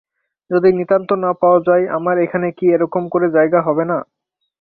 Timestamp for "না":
1.23-1.31, 3.91-3.97